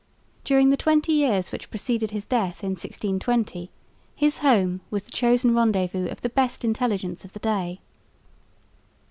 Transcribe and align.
During 0.43 0.71
the 0.71 0.77
twenty 0.77 1.11
years 1.13 1.51
which 1.51 1.69
preceded 1.69 2.09
his 2.09 2.25
death 2.25 2.63
in 2.63 2.71
1620 2.71 3.69
his 4.15 4.39
home 4.39 4.81
was 4.89 5.03
the 5.03 5.11
chosen 5.11 5.53
rendezvous 5.53 6.07
of 6.09 6.21
the 6.21 6.29
best 6.29 6.65
intelligence 6.65 7.23
of 7.23 7.33
the 7.33 7.39
day. 7.39 7.81